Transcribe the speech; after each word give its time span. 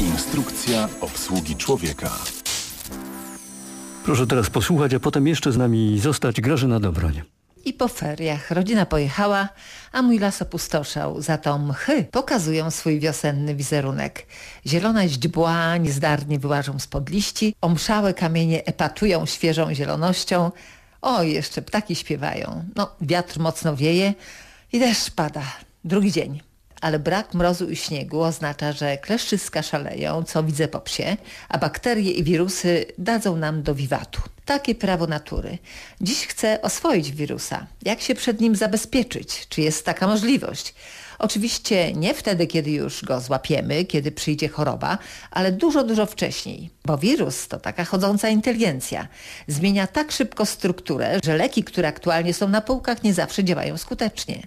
Instrukcja 0.00 0.88
obsługi 1.00 1.56
człowieka. 1.56 2.10
Proszę 4.04 4.26
teraz 4.26 4.50
posłuchać, 4.50 4.94
a 4.94 5.00
potem 5.00 5.26
jeszcze 5.26 5.52
z 5.52 5.56
nami 5.56 5.98
zostać 5.98 6.40
Grażyna 6.40 6.80
Dobroń. 6.80 7.22
I 7.64 7.72
po 7.72 7.88
feriach 7.88 8.50
rodzina 8.50 8.86
pojechała, 8.86 9.48
a 9.92 10.02
mój 10.02 10.18
las 10.18 10.42
opustoszał. 10.42 11.22
Za 11.22 11.38
to 11.38 11.58
mchy 11.58 12.04
pokazują 12.10 12.70
swój 12.70 13.00
wiosenny 13.00 13.54
wizerunek. 13.54 14.26
Zielone 14.66 15.08
źdźbła 15.08 15.76
niezdarnie 15.76 16.38
wyłażą 16.38 16.78
spod 16.78 17.10
liści, 17.10 17.54
omszałe 17.60 18.14
kamienie 18.14 18.64
epatują 18.64 19.26
świeżą 19.26 19.74
zielonością. 19.74 20.50
O, 21.02 21.22
jeszcze 21.22 21.62
ptaki 21.62 21.94
śpiewają. 21.94 22.64
No, 22.76 22.96
wiatr 23.00 23.38
mocno 23.40 23.76
wieje 23.76 24.14
i 24.72 24.78
deszcz 24.78 25.10
pada. 25.10 25.42
Drugi 25.84 26.12
dzień 26.12 26.49
ale 26.80 26.98
brak 26.98 27.34
mrozu 27.34 27.70
i 27.70 27.76
śniegu 27.76 28.20
oznacza, 28.20 28.72
że 28.72 28.98
kleszczyska 28.98 29.62
szaleją, 29.62 30.22
co 30.22 30.42
widzę 30.42 30.68
po 30.68 30.80
psie, 30.80 31.16
a 31.48 31.58
bakterie 31.58 32.10
i 32.10 32.24
wirusy 32.24 32.86
dadzą 32.98 33.36
nam 33.36 33.62
do 33.62 33.74
wiwatu. 33.74 34.20
Takie 34.44 34.74
prawo 34.74 35.06
natury. 35.06 35.58
Dziś 36.00 36.26
chcę 36.26 36.62
oswoić 36.62 37.12
wirusa. 37.12 37.66
Jak 37.82 38.00
się 38.00 38.14
przed 38.14 38.40
nim 38.40 38.56
zabezpieczyć? 38.56 39.46
Czy 39.48 39.60
jest 39.60 39.84
taka 39.84 40.06
możliwość? 40.06 40.74
Oczywiście 41.18 41.92
nie 41.92 42.14
wtedy, 42.14 42.46
kiedy 42.46 42.70
już 42.70 43.04
go 43.04 43.20
złapiemy, 43.20 43.84
kiedy 43.84 44.12
przyjdzie 44.12 44.48
choroba, 44.48 44.98
ale 45.30 45.52
dużo, 45.52 45.84
dużo 45.84 46.06
wcześniej. 46.06 46.70
Bo 46.84 46.98
wirus 46.98 47.48
to 47.48 47.58
taka 47.58 47.84
chodząca 47.84 48.28
inteligencja. 48.28 49.08
Zmienia 49.46 49.86
tak 49.86 50.12
szybko 50.12 50.46
strukturę, 50.46 51.18
że 51.24 51.36
leki, 51.36 51.64
które 51.64 51.88
aktualnie 51.88 52.34
są 52.34 52.48
na 52.48 52.60
półkach, 52.60 53.02
nie 53.02 53.14
zawsze 53.14 53.44
działają 53.44 53.78
skutecznie. 53.78 54.42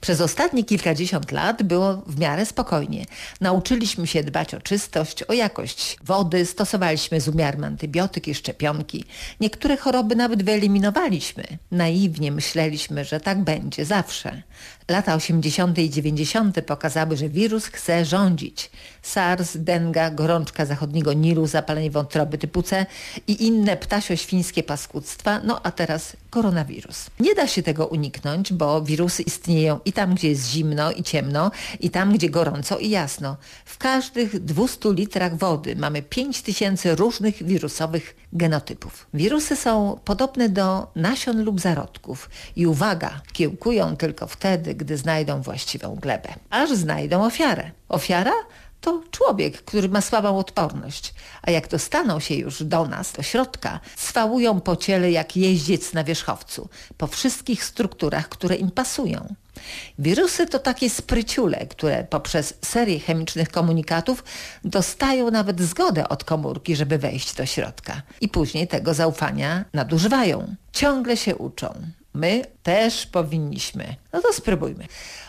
Przez 0.00 0.20
ostatnie 0.20 0.64
kilkadziesiąt 0.64 1.32
lat 1.32 1.62
było 1.62 1.96
w 2.06 2.18
miarę 2.18 2.46
spokojnie. 2.46 3.04
Nauczyliśmy 3.40 4.06
się 4.06 4.24
dbać 4.24 4.54
o 4.54 4.60
czystość, 4.60 5.22
o 5.22 5.32
jakość 5.32 5.96
wody, 6.04 6.46
stosowaliśmy 6.46 7.20
z 7.20 7.28
umiarem 7.28 7.64
antybiotyki, 7.64 8.34
szczepionki. 8.34 9.04
Niektóre 9.40 9.76
choroby 9.76 10.16
nawet 10.16 10.42
wyeliminowaliśmy. 10.42 11.44
Naiwnie 11.70 12.32
myśleliśmy, 12.32 13.04
że 13.04 13.20
tak 13.20 13.44
będzie 13.44 13.84
zawsze. 13.84 14.42
Lata 14.88 15.14
80. 15.14 15.78
i 15.78 15.90
90. 15.90 16.60
pokazały, 16.66 17.16
że 17.16 17.28
wirus 17.28 17.66
chce 17.66 18.04
rządzić. 18.04 18.70
SARS, 19.02 19.56
denga, 19.56 20.10
gorączka 20.10 20.66
zachodniego 20.66 21.12
Nilu, 21.12 21.46
zapalenie 21.46 21.71
wątroby 21.90 22.38
typu 22.38 22.62
C 22.62 22.86
i 23.26 23.46
inne 23.46 23.76
ptasio-świńskie 23.76 24.62
paskudztwa, 24.62 25.40
no 25.44 25.60
a 25.62 25.70
teraz 25.70 26.16
koronawirus. 26.30 27.06
Nie 27.20 27.34
da 27.34 27.46
się 27.46 27.62
tego 27.62 27.86
uniknąć, 27.86 28.52
bo 28.52 28.82
wirusy 28.82 29.22
istnieją 29.22 29.80
i 29.84 29.92
tam, 29.92 30.14
gdzie 30.14 30.28
jest 30.28 30.50
zimno 30.50 30.92
i 30.92 31.02
ciemno, 31.02 31.50
i 31.80 31.90
tam, 31.90 32.12
gdzie 32.12 32.30
gorąco 32.30 32.78
i 32.78 32.90
jasno. 32.90 33.36
W 33.64 33.78
każdych 33.78 34.44
200 34.44 34.92
litrach 34.92 35.36
wody 35.36 35.76
mamy 35.76 36.02
5000 36.02 36.94
różnych 36.94 37.42
wirusowych 37.42 38.16
genotypów. 38.32 39.06
Wirusy 39.14 39.56
są 39.56 39.98
podobne 40.04 40.48
do 40.48 40.90
nasion 40.96 41.44
lub 41.44 41.60
zarodków 41.60 42.30
i 42.56 42.66
uwaga, 42.66 43.20
kiełkują 43.32 43.96
tylko 43.96 44.26
wtedy, 44.26 44.74
gdy 44.74 44.96
znajdą 44.96 45.42
właściwą 45.42 45.94
glebę. 45.94 46.28
Aż 46.50 46.70
znajdą 46.70 47.24
ofiarę. 47.24 47.70
Ofiara 47.88 48.32
to 48.82 49.02
człowiek, 49.10 49.62
który 49.62 49.88
ma 49.88 50.00
słabą 50.00 50.38
odporność. 50.38 51.14
A 51.42 51.50
jak 51.50 51.68
dostaną 51.68 52.20
się 52.20 52.34
już 52.34 52.62
do 52.62 52.86
nas, 52.86 53.12
do 53.12 53.22
środka, 53.22 53.80
swałują 53.96 54.60
po 54.60 54.76
ciele 54.76 55.10
jak 55.10 55.36
jeździec 55.36 55.92
na 55.92 56.04
wierzchowcu, 56.04 56.68
po 56.96 57.06
wszystkich 57.06 57.64
strukturach, 57.64 58.28
które 58.28 58.54
im 58.54 58.70
pasują. 58.70 59.34
Wirusy 59.98 60.46
to 60.46 60.58
takie 60.58 60.90
spryciule, 60.90 61.66
które 61.66 62.04
poprzez 62.04 62.54
serię 62.64 63.00
chemicznych 63.00 63.48
komunikatów 63.48 64.24
dostają 64.64 65.30
nawet 65.30 65.60
zgodę 65.60 66.08
od 66.08 66.24
komórki, 66.24 66.76
żeby 66.76 66.98
wejść 66.98 67.34
do 67.34 67.46
środka. 67.46 68.02
I 68.20 68.28
później 68.28 68.68
tego 68.68 68.94
zaufania 68.94 69.64
nadużywają. 69.72 70.54
Ciągle 70.72 71.16
się 71.16 71.36
uczą. 71.36 71.74
My 72.14 72.44
też 72.62 73.06
powinniśmy. 73.06 73.96
No 74.12 74.22
to 74.22 74.32
spróbujmy. 74.32 74.86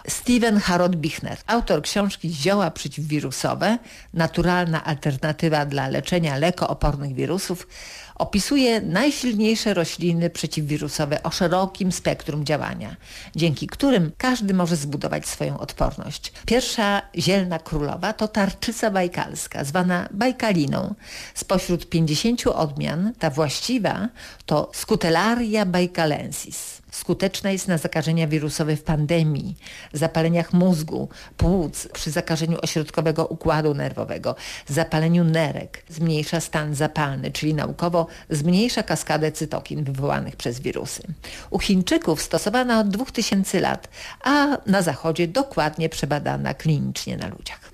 Steven 0.08 0.60
Harold 0.60 0.96
Bichner, 0.96 1.38
autor 1.48 1.82
książki 1.82 2.30
Zioła 2.30 2.72
przeciwwirusowe, 2.72 3.78
naturalna 4.14 4.84
alternatywa 4.84 5.66
dla 5.66 5.88
leczenia 5.88 6.38
lekoopornych 6.38 7.14
wirusów, 7.14 7.68
opisuje 8.16 8.82
najsilniejsze 8.82 9.74
rośliny 9.74 10.30
przeciwwirusowe 10.30 11.24
o 11.24 11.32
szerokim 11.32 11.92
spektrum 11.92 12.46
działania, 12.46 12.96
dzięki 13.36 13.68
którym 13.68 14.12
każdy 14.18 14.54
może 14.54 14.76
zbudować 14.76 15.28
swoją 15.28 15.60
odporność. 15.60 16.34
Pierwsza 16.46 17.02
zielna 17.18 17.60
królowa 17.60 18.14
to 18.14 18.28
tarczyca 18.28 18.92
bajkalska, 18.92 19.64
zwana 19.64 20.10
bajkaliną. 20.12 20.96
Spośród 21.34 21.90
50 21.90 22.48
odmian 22.48 23.14
ta 23.20 23.30
właściwa 23.30 24.10
to 24.46 24.72
Scutellaria 24.74 25.66
bajkalensis. 25.66 26.73
Skuteczna 26.94 27.52
jest 27.52 27.68
na 27.68 27.78
zakażenia 27.78 28.28
wirusowe 28.28 28.76
w 28.76 28.84
pandemii, 28.84 29.56
zapaleniach 29.94 30.54
mózgu, 30.54 31.09
płuc, 31.38 31.88
przy 31.94 32.12
zakażeniu 32.12 32.58
ośrodkowego 32.62 33.26
układu 33.26 33.74
nerwowego, 33.74 34.36
zapaleniu 34.68 35.24
nerek, 35.24 35.84
zmniejsza 35.90 36.40
stan 36.40 36.76
zapalny, 36.76 37.31
czyli 37.31 37.54
naukowo 37.54 38.08
zmniejsza 38.30 38.84
kaskadę 38.84 39.31
cytokin 39.31 39.84
wywołanych 39.84 40.36
przez 40.36 40.59
wirusy. 40.59 41.04
U 41.50 41.59
Chińczyków 41.59 42.22
stosowana 42.22 42.80
od 42.80 42.90
2000 42.90 43.60
lat, 43.60 43.88
a 44.24 44.58
na 44.66 44.81
zachodzie 44.81 45.28
dokładnie 45.28 45.90
przebadana 45.90 46.54
klinicznie 46.54 47.18
na 47.18 47.28
ludziach. 47.28 47.72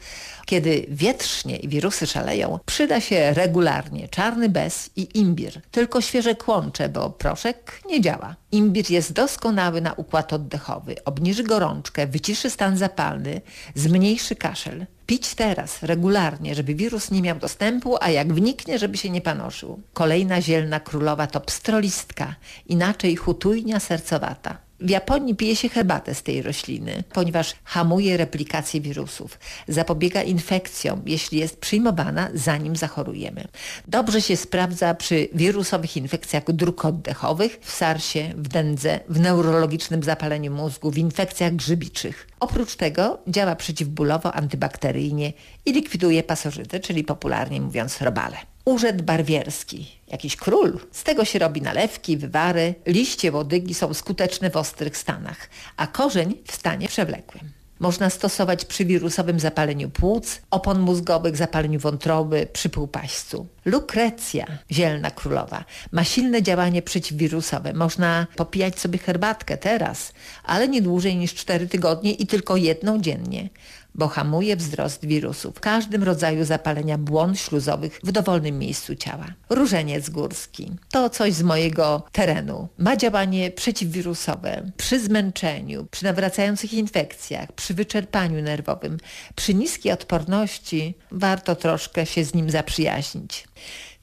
Kiedy 0.50 0.86
wietrznie 0.90 1.58
i 1.58 1.68
wirusy 1.68 2.08
szaleją, 2.08 2.60
przyda 2.66 3.02
się 3.02 3.34
regularnie 3.34 4.08
czarny 4.08 4.50
bez 4.50 4.90
i 4.96 5.20
imbir. 5.20 5.62
Tylko 5.72 6.02
świeże 6.02 6.36
kłącze, 6.36 6.90
bo 6.90 7.10
proszek 7.10 7.82
nie 7.90 8.02
działa. 8.02 8.36
Imbir 8.52 8.92
jest 8.92 9.14
doskonały 9.14 9.82
na 9.82 9.94
układ 9.94 10.34
oddechowy. 10.34 10.96
Obniży 11.06 11.44
gorączkę, 11.44 12.08
wyciszy 12.08 12.50
stan 12.50 12.78
zapalny, 12.78 13.42
zmniejszy 13.76 14.36
kaszel. 14.36 14.86
Pić 15.06 15.36
teraz, 15.36 15.84
regularnie, 15.84 16.56
żeby 16.56 16.76
wirus 16.76 17.12
nie 17.12 17.22
miał 17.22 17.40
dostępu, 17.40 17.96
a 18.02 18.10
jak 18.10 18.34
wniknie, 18.34 18.80
żeby 18.80 18.98
się 18.98 19.10
nie 19.10 19.22
panoszył. 19.22 19.82
Kolejna 19.94 20.42
zielna 20.42 20.80
królowa 20.80 21.28
to 21.28 21.40
pstrolistka, 21.40 22.36
inaczej 22.66 23.16
hutujnia 23.16 23.80
sercowata. 23.80 24.69
W 24.82 24.90
Japonii 24.90 25.36
pije 25.36 25.56
się 25.56 25.70
herbatę 25.70 26.16
z 26.16 26.24
tej 26.24 26.42
rośliny, 26.42 27.04
ponieważ 27.14 27.56
hamuje 27.64 28.18
replikację 28.18 28.82
wirusów, 28.82 29.40
zapobiega 29.68 30.24
infekcjom, 30.24 31.02
jeśli 31.06 31.40
jest 31.40 31.60
przyjmowana 31.60 32.30
zanim 32.34 32.76
zachorujemy. 32.76 33.48
Dobrze 33.88 34.22
się 34.22 34.38
sprawdza 34.38 34.94
przy 34.94 35.28
wirusowych 35.34 35.98
infekcjach 35.98 36.52
dróg 36.52 36.86
oddechowych, 36.86 37.60
w 37.62 37.72
sarsie, 37.72 38.34
w 38.36 38.48
dędze, 38.48 39.00
w 39.10 39.20
neurologicznym 39.20 40.04
zapaleniu 40.04 40.52
mózgu, 40.52 40.92
w 40.92 40.98
infekcjach 40.98 41.56
grzybiczych. 41.56 42.29
Oprócz 42.40 42.76
tego 42.76 43.20
działa 43.28 43.56
przeciwbólowo, 43.56 44.34
antybakteryjnie 44.34 45.34
i 45.66 45.74
likwiduje 45.74 46.24
pasożyty, 46.24 46.80
czyli 46.80 47.04
popularnie 47.04 47.62
mówiąc 47.62 48.02
robale. 48.02 48.38
Urzęd 48.66 49.02
barwierski, 49.02 50.00
jakiś 50.08 50.36
król. 50.36 50.80
Z 50.92 51.04
tego 51.04 51.26
się 51.26 51.40
robi 51.40 51.62
nalewki, 51.62 52.18
wywary. 52.18 52.76
Liście 52.86 53.32
łodygi 53.32 53.74
są 53.74 53.94
skuteczne 53.94 54.50
w 54.50 54.58
ostrych 54.58 54.98
stanach, 54.98 55.50
a 55.78 55.88
korzeń 55.88 56.38
w 56.48 56.56
stanie 56.56 56.88
przewlekłym. 56.88 57.59
Można 57.80 58.10
stosować 58.10 58.66
przy 58.66 58.86
wirusowym 58.86 59.40
zapaleniu 59.40 59.90
płuc, 59.90 60.42
opon 60.52 60.80
mózgowych, 60.80 61.38
zapaleniu 61.38 61.80
wątroby, 61.80 62.48
przy 62.54 62.70
półpaśćcu. 62.70 63.48
Lukrecja, 63.66 64.46
zielna 64.72 65.12
królowa, 65.12 65.66
ma 65.92 66.04
silne 66.04 66.44
działanie 66.44 66.82
przeciwwirusowe. 66.82 67.74
Można 67.74 68.28
popijać 68.36 68.80
sobie 68.80 69.00
herbatkę 69.00 69.58
teraz, 69.58 70.14
ale 70.44 70.68
nie 70.68 70.82
dłużej 70.82 71.16
niż 71.16 71.34
4 71.34 71.68
tygodnie 71.68 72.12
i 72.12 72.28
tylko 72.28 72.58
jedną 72.58 73.02
dziennie 73.02 73.50
bo 73.96 74.08
hamuje 74.08 74.56
wzrost 74.56 75.06
wirusów 75.06 75.56
w 75.56 75.60
każdym 75.60 76.04
rodzaju 76.04 76.46
zapalenia 76.46 76.98
błon 76.98 77.36
śluzowych 77.36 78.00
w 78.04 78.12
dowolnym 78.12 78.60
miejscu 78.60 78.96
ciała. 78.96 79.26
Różeniec 79.50 80.10
górski 80.10 80.72
to 80.92 81.10
coś 81.10 81.34
z 81.34 81.42
mojego 81.42 82.04
terenu. 82.12 82.68
Ma 82.78 82.98
działanie 82.98 83.52
przeciwwirusowe 83.52 84.72
przy 84.78 85.00
zmęczeniu, 85.00 85.88
przy 85.92 86.04
nawracających 86.04 86.74
infekcjach, 86.74 87.52
przy 87.52 87.74
wyczerpaniu 87.74 88.42
nerwowym, 88.42 88.98
przy 89.36 89.54
niskiej 89.54 89.92
odporności 89.92 90.94
warto 91.12 91.56
troszkę 91.56 92.06
się 92.06 92.24
z 92.26 92.34
nim 92.34 92.50
zaprzyjaźnić 92.50 93.48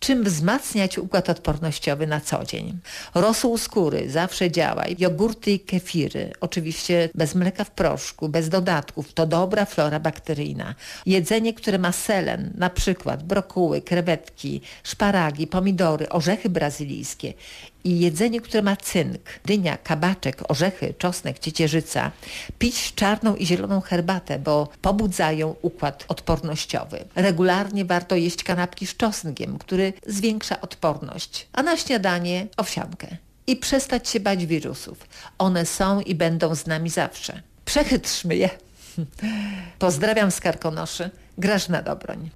czym 0.01 0.25
wzmacniać 0.25 0.99
układ 0.99 1.31
odpornościowy 1.31 2.07
na 2.07 2.21
co 2.21 2.45
dzień. 2.45 2.79
Rosół 3.15 3.59
skóry 3.59 4.11
zawsze 4.11 4.51
działa. 4.51 4.85
Jogurty 4.99 5.51
i 5.51 5.61
kefiry, 5.61 6.33
oczywiście 6.41 7.09
bez 7.15 7.35
mleka 7.35 7.65
w 7.65 7.71
proszku, 7.71 8.29
bez 8.29 8.49
dodatków, 8.49 9.13
to 9.13 9.27
dobra 9.27 9.65
flora 9.65 10.01
bakteryjna. 10.01 10.75
Jedzenie, 11.07 11.55
które 11.55 11.79
ma 11.79 11.93
selen, 11.93 12.53
na 12.55 12.71
przykład 12.71 13.23
brokuły, 13.23 13.83
krewetki, 13.83 14.61
szparagi, 14.83 15.47
pomidory, 15.47 16.09
orzechy 16.09 16.49
brazylijskie 16.49 17.35
i 17.87 18.01
jedzenie, 18.01 18.41
które 18.41 18.63
ma 18.63 18.77
cynk, 18.77 19.21
dynia, 19.45 19.77
kabaczek, 19.77 20.51
orzechy, 20.51 20.95
czosnek, 20.99 21.39
ciecierzyca, 21.39 22.11
pić 22.59 22.95
czarną 22.95 23.37
i 23.37 23.47
zieloną 23.47 23.81
herbatę, 23.81 24.39
bo 24.39 24.69
pobudzają 24.83 25.55
układ 25.63 26.05
odpornościowy. 26.09 27.05
Regularnie 27.15 27.85
warto 27.85 28.17
jeść 28.17 28.45
kanapki 28.45 28.87
z 28.87 28.97
czosnkiem, 28.97 29.59
który 29.59 29.86
zwiększa 30.07 30.61
odporność, 30.61 31.49
a 31.53 31.63
na 31.63 31.77
śniadanie 31.77 32.47
owsiankę. 32.57 33.17
I 33.47 33.57
przestać 33.57 34.09
się 34.09 34.21
bać 34.21 34.47
wirusów. 34.47 34.99
One 35.39 35.67
są 35.67 36.01
i 36.01 36.15
będą 36.15 36.55
z 36.55 36.67
nami 36.67 36.91
zawsze. 36.91 37.43
Przechytrzmy 37.65 38.37
je. 38.37 38.51
Pozdrawiam 39.79 40.31
z 40.31 40.41
Karkonoszy. 40.41 41.11
Grażyna 41.39 41.83
Dobroń. 41.83 42.31